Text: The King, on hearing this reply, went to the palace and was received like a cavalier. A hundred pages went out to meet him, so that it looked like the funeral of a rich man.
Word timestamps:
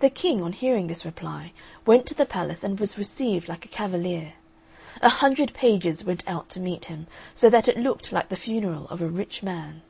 The 0.00 0.10
King, 0.10 0.42
on 0.42 0.52
hearing 0.52 0.88
this 0.88 1.06
reply, 1.06 1.54
went 1.86 2.04
to 2.04 2.14
the 2.14 2.26
palace 2.26 2.62
and 2.62 2.78
was 2.78 2.98
received 2.98 3.48
like 3.48 3.64
a 3.64 3.68
cavalier. 3.68 4.34
A 5.00 5.08
hundred 5.08 5.54
pages 5.54 6.04
went 6.04 6.28
out 6.28 6.50
to 6.50 6.60
meet 6.60 6.84
him, 6.84 7.06
so 7.32 7.48
that 7.48 7.66
it 7.66 7.78
looked 7.78 8.12
like 8.12 8.28
the 8.28 8.36
funeral 8.36 8.86
of 8.88 9.00
a 9.00 9.08
rich 9.08 9.42
man. 9.42 9.80